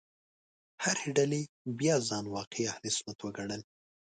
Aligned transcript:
هرې 0.83 1.07
ډلې 1.17 1.41
بیا 1.79 1.95
ځان 2.09 2.25
واقعي 2.35 2.65
اهل 2.71 2.85
سنت 2.97 3.19
وګڼل. 3.21 3.61